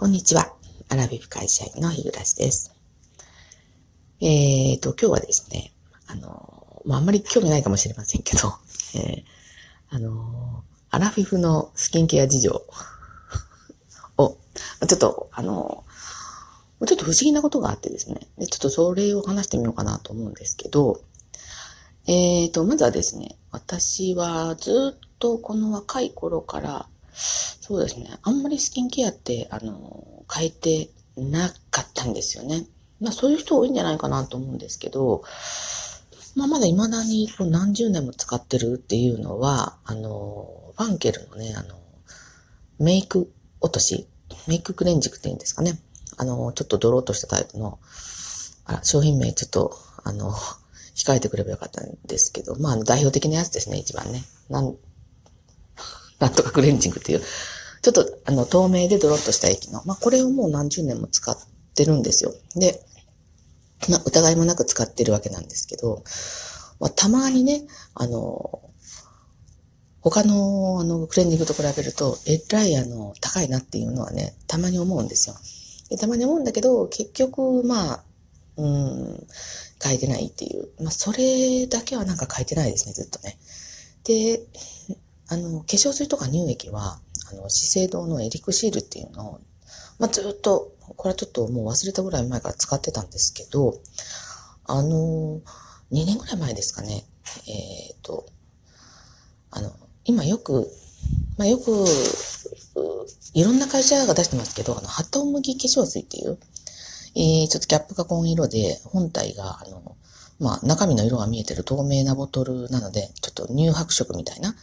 [0.00, 0.54] こんにちは。
[0.88, 2.74] アラビフ会社員の日暮です。
[4.22, 5.74] えーと、今日はですね、
[6.06, 8.54] あの、まあ、あんまり興味ないかもしれませんけど、
[8.96, 9.24] えー、
[9.90, 12.50] あの、アラフィフのスキンケア事情
[14.16, 14.38] を、
[14.88, 15.84] ちょっと、あの、
[16.86, 21.02] ちょっと不思議なことがあってですね、でちょっとそれを話してみようかなと思うんですけど、
[22.06, 26.88] えーと、まずはですね、私はずっとこの若い頃から、
[27.60, 28.10] そうですね。
[28.22, 32.66] あんまりスキンケアって、あの、変えてなかったんですよね。
[33.00, 35.22] まあそういう人多いんじゃないかなと思うんですけど、
[36.34, 41.78] まあまだ未だにこう何十年も使ってるっていうのは、あの、ファンケルのね、あの、
[42.78, 44.06] メイク落とし、
[44.46, 45.78] メイククレンジングっていうんですかね。
[46.16, 47.78] あの、ちょっとドローとしたタイプの、
[48.64, 50.32] あ、商品名ちょっと、あの、
[50.94, 54.22] 控えてくればよかったんですけど、まあ、代表的なやつですね、一番ね。
[54.48, 54.76] なん、
[56.20, 57.20] なんとかクレンジングっていう、
[57.82, 61.36] ちょっと、あの、透明でドロッとした液の、まあ、これをもう何十年も使っ
[61.74, 62.32] てるんですよ。
[62.54, 62.80] で、
[63.88, 66.04] まあ、疑いもなく使ってるわけなんですけど、
[66.78, 67.62] まあ、たまにね、
[67.94, 68.60] あの、
[70.02, 75.36] 他の、あの、クレンジングと比べると、えらい、あの、高いなっていうのはね、たまに思うんですよ。
[75.90, 78.04] でたまに思うんだけど、結局、まあ、
[78.56, 79.26] うん、
[79.82, 80.68] 変えてないっていう。
[80.80, 83.38] まあ、それだけはなんか変えてないですね、ずっとね。
[84.04, 84.42] で、
[85.30, 86.98] あの、化粧水とか乳液は、
[87.30, 89.40] あの、資生堂のエリクシールっていうのを、
[90.00, 93.80] まあ、ずっと、これはちょっともう忘れたぐらい前から使ってたんですけど、
[94.66, 95.40] あの、
[95.92, 97.04] 2年ぐらい前ですかね、
[97.46, 98.26] えっ、ー、と、
[99.52, 99.72] あの、
[100.04, 100.68] 今よく、
[101.38, 101.84] まあ、よく、
[103.34, 106.38] いろんな会社が出してますけど、あの、ハトムギ化粧水っていう、
[107.14, 109.96] えー、ちょっとキャップが紺色で、本体が、あの、
[110.40, 114.56] まあ、中身の色が見えてる透明なボトルなので、ちょっと乳白色みたいな、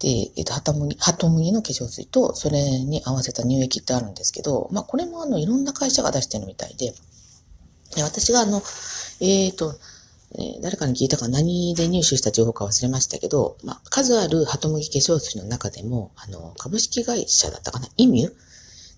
[0.00, 6.94] で、えっ、と、ハトムギ、ハトムギの化粧水と、それに合わせた乳液ってあるんですけど、まあ、これもあの、いろんな会社が出してるみたいで、
[7.94, 8.62] で私があの、
[9.20, 9.74] えっ、ー、と、
[10.32, 18.32] えー、誰かに聞いたか何で入手した情報か忘れましたけど、まあ、数あるハトムギ化粧水の中でも、あの、株式会社だったかなイミュ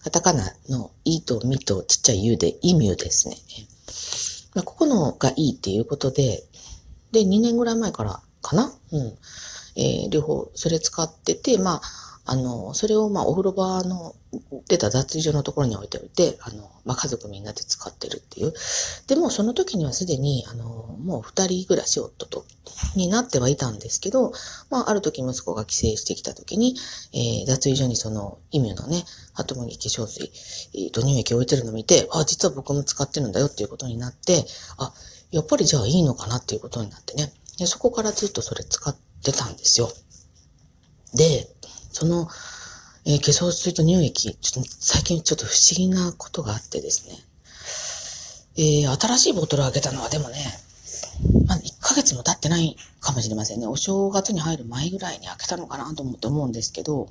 [0.04, 3.36] カタカナのイとミとちっちゃい U でイミュですね。
[4.54, 6.42] まあ、ここのがいいっていうことで、
[7.12, 8.72] で、2年ぐらい前からかな？
[8.92, 9.16] うん。
[9.76, 11.82] えー、両方それ使ってて、まあ、
[12.24, 14.14] あの、それをまあお風呂場の
[14.68, 18.54] 出た脱衣所のところに置いておいて、あの、まあ家族みんなで使ってるっていう。
[19.08, 22.46] でもその時にはすでに、あの、もう二人暮らし夫と、
[22.96, 24.32] になってはいたんですけど、
[24.70, 26.76] まあある時息子が帰省してきた時に、
[27.12, 30.30] えー、脱衣所にその意味のね、ハトムギ化粧水、
[30.74, 34.44] えー、と乳液置いてるのを見て、あ、実は僕も使ってるんだよっていうことになって、
[34.78, 34.94] あ、
[35.32, 37.32] やっぱりじゃあいいのかなっていうことになってね。
[37.58, 39.88] でそこからずっとそれ使ってってたんですよ。
[41.14, 41.46] で、
[41.92, 42.28] その、
[43.04, 47.14] えー、化粧水と乳液、ちょっと最近ちょっと不思議なことがあってですね。
[48.56, 50.36] えー、新しいボトルを開けたのはでもね、
[51.46, 53.66] まだ1ヶ月も経ってないかもしれませんね。
[53.66, 57.08] お正月に入る前ぐらいに開けたのかなと思って思うんですけど、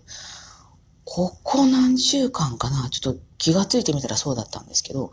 [1.05, 5.11] ここ何週間かなちょっと気がついてみたらそうだったんですけど、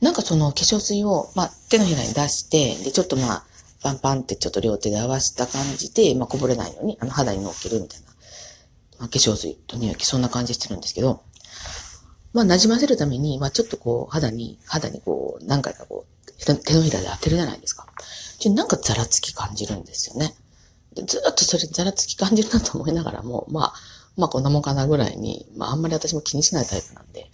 [0.00, 3.44] なんかその化粧水を、まあ、手のひらに出して、で、ちょっとまあ、
[3.82, 8.06] パンパンってちょっと両手で合わせた感じで、まあ、こぼれないように、あの、肌に乗っけるみたいな。
[8.98, 11.22] まあ、化粧水と乳液、そんな感じしてるんですけど、
[12.32, 17.86] まあ、馴染ませるために、まあ、ちょっとこう、肌に、肌にこう、何回かこう、手のひらで当てるじゃないですか。
[18.38, 20.34] ちょなんかザラつき感じるんですよね。
[20.94, 23.74] でずっとそれザラつき感じるなと思いながらも、まあ、
[24.16, 27.30] まあこんなもんかなぐらいに、まああんまり私も気にしないタイプなんで、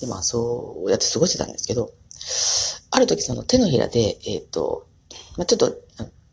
[0.00, 1.90] でまあそうやって過ごしてたんですけど、
[2.90, 4.86] ある時その手のひらで、えっ、ー、と、
[5.36, 5.74] まあちょっと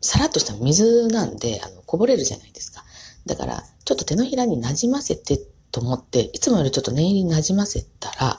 [0.00, 2.84] さらっとした水なんで、あの、こぼれるじゃないですか。
[3.26, 5.40] だから、ちょっと手のひらに馴染ませて
[5.72, 8.38] と思って、いつもよりちょっと念入りに馴染ませたら、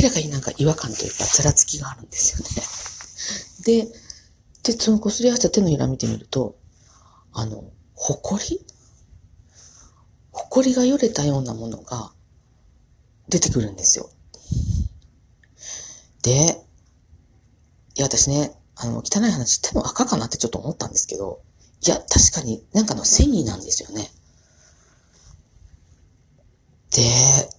[0.00, 2.40] 明らかになんか違和感というか、つらつきがあるんです
[3.64, 3.84] よね。
[3.84, 6.56] で、で、その擦り合わせた手のひら見てみると、
[7.32, 7.64] あの、
[7.94, 8.64] ほこり？
[10.32, 12.12] ほこりがよれたようなものが
[13.28, 14.08] 出てくるんですよ。
[16.22, 16.64] で、
[17.96, 21.40] いや、私ね、あの、汚い話、手も赤かなってちょっと思ったんですけど、
[21.86, 24.10] いや、確かになんかの繊維なんですよね。
[26.90, 27.54] で、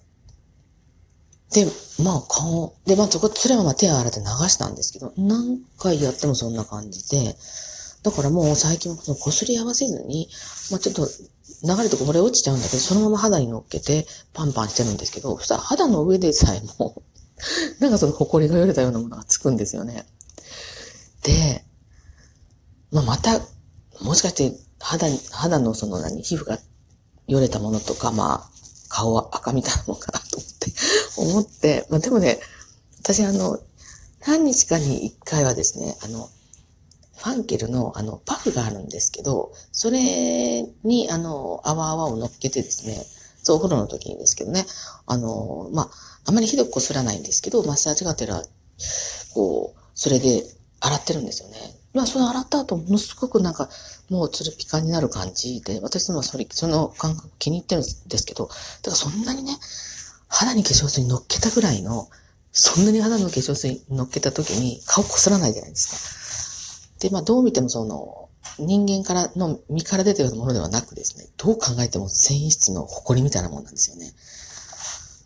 [1.65, 1.71] で、
[2.03, 7.35] まあ顔、で、まあそこ、それはまあ手洗って流したんですけど、何回やってもそんな感じで、
[8.03, 10.29] だからもう最近はその擦り合わせずに、
[10.71, 11.07] まあちょっと
[11.63, 17.01] 流れてこぼれ落ちちゃうんだけど、そのまま肌に乗っけてパンパンしてるんですけど、そしたら肌の上でさえも、
[17.79, 20.05] なんかその埃がよれたようなものがつくんですよね。
[21.23, 21.63] で、
[22.91, 23.39] まあ、また、
[24.01, 26.57] もしかして肌、肌のその何、皮膚が
[27.27, 28.49] よれたものとか、まあ、
[28.89, 30.73] 顔は赤みたいなもんかなと思って、
[31.17, 32.39] 思って、まあでもね、
[33.01, 33.59] 私あの、
[34.25, 36.29] 何日かに一回はですね、あの、
[37.15, 43.05] ファンケルのあの、パフがあるんですけど、それにあの、泡泡を乗っけてですね、
[43.43, 44.65] そう、お風呂の時にですけどね、
[45.05, 45.89] あの、まあ、
[46.25, 48.43] あまりひどくこすらないんですけど、マッサージがてら、
[49.33, 50.43] こう、それで
[50.79, 51.57] 洗ってるんですよね。
[51.93, 53.69] まあ、その洗った後、ものすごくなんか、
[54.09, 58.57] もうツルピカになる感じで、私もそれ、その感覚気に入ってるんですけど、だか
[58.91, 59.57] らそんなにね、
[60.27, 62.09] 肌に化粧水乗っけたぐらいの、
[62.51, 66.99] そんなに肌の化粧水乗っけた時に顔こすらないじゃないですか。
[66.99, 68.29] で、まあどう見てもその、
[68.59, 74.13] 人間からの身から出てるものではなくですね、どう考えても繊維質の埃みたいなもんなんですよね。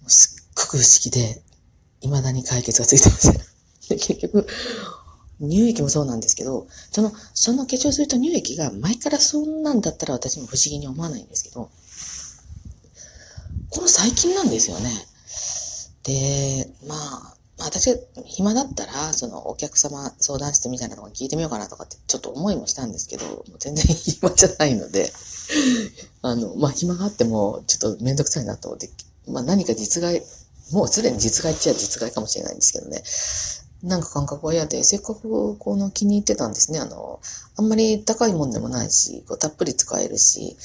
[0.07, 1.41] すっごく不思議で、
[2.01, 3.97] 未だに解決がついてません。
[3.97, 4.47] 結局、
[5.39, 11.69] 乳液もそうなんですけど、その、その化粧水と乳液が前からそんなんだったら私も不思議に思わないんですけど、
[13.69, 14.89] この最近なんですよね。
[16.03, 25.11] で、まあ、私が暇だったら、そのお客様相談室みたいなのを聞いてみようかなとかってちょっと思いもしたんですけど、もう全然暇じゃないので、
[26.21, 28.89] あの、まあ暇があってもちょっとめんどくさいなと思って、
[29.27, 30.23] まあ何か実害、
[30.71, 33.03] もうすでに実害っちゃ実害かもしれないんですけどね。
[33.83, 36.79] なんか感覚は嫌で、せっかくこの気に入ってたんですね。
[36.79, 37.19] あの、
[37.57, 40.55] あんまり高いもんでもないし、こうたっぷり使えるし、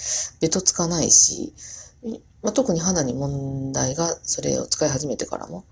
[0.41, 1.53] ベトつかないし、
[2.43, 5.65] まあ、特に肌に問題がそれを使い始めてからも。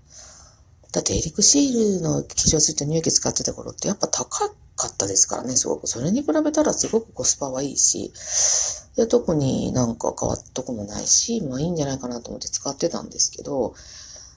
[0.91, 5.87] だってエリクシールの化粧水と乳液使ってた頃ってやっぱ高かったですからね、すごく。
[5.87, 8.11] それに比べたらすごくコスパはいいし、
[8.97, 13.73] で特になんか変わったとこもないし、まあいいんじゃないかなと思って使ってたんですけど、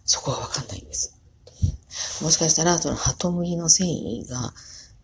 [0.05, 1.19] そこはわかんないんです。
[2.22, 4.52] もしかしたら、そのハトムギの繊維が、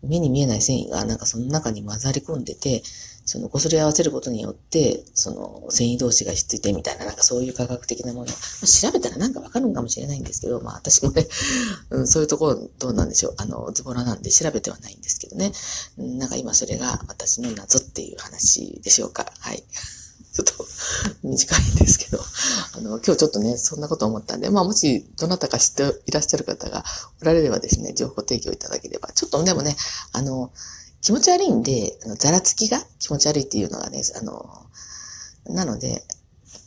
[0.03, 2.83] 目に見えない繊維がなんかその中に混ざり込んでて、
[3.27, 8.27] その擦り合わせることによって、その繊維同士がひっついてみたいな、なんかそういう科学的なもの。
[8.27, 11.27] 調べたらなんかわかるんかもしれないんですけど、まあ私もね、
[11.91, 13.33] うん、そういうところどうなんでしょう。
[13.35, 15.51] あの、ズボラなんで調べてはないんですけどね。
[15.97, 19.29] なんか今それが私の謎っていう話でしょうか。
[19.39, 19.61] はい。
[20.33, 20.65] ちょっと
[21.23, 22.19] 短いんですけど、
[22.77, 26.83] あの、今日ちょっとね、そんなこと思ったんで、まあもしどなたか知っていらっしゃる方が
[27.21, 29.75] おられればですね、情報提供いただければ、ちょっとでもね、
[30.13, 30.51] あの、
[31.01, 34.67] 気持ち悪いんで、ざらつきが気持ち悪いっていうのがね、あの、
[35.45, 36.03] なので、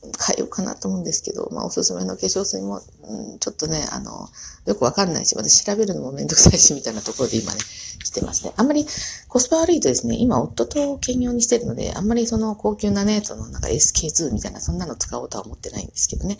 [0.03, 4.29] 変えようかなと思うんですけど、まあおすすめの化粧水も、うん、ちょっとね、あの、
[4.67, 8.53] よくわかんないし、私調べるのもめんどくさいし、みたいなところで今ね、してますね。
[8.57, 8.87] あんまり
[9.29, 16.39] コスパ悪いとですね、今夫と兼業にしてるので、あんまりその高級なね、そのなんか SK2 みたいな、そんなの使おうとは思ってないんですけどね。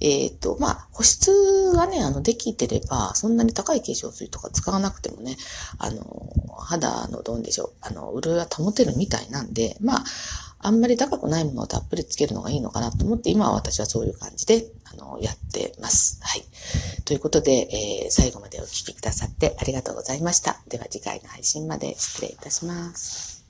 [0.00, 5.36] えっ、と、まあ、保湿がね、あの、できてれば、そんなに高い化粧水とか使わなくてもね、
[5.78, 6.04] あの、
[6.58, 10.04] 肌のどうでしょう、あの、潤いは保てるみたいなんで、まあ、
[10.62, 16.20] あんまり高くないものをたっぷりつけるのがいいのかなと思って、今は私はそういう感じで、あの、やってます。
[16.22, 16.44] はい。
[17.04, 20.60] ということで、えー、最後までお聴きくださってありがとうございました。
[20.68, 23.31] では次回の配信まで失礼いたします。